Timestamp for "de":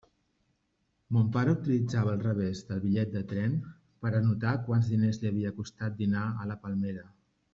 3.17-3.21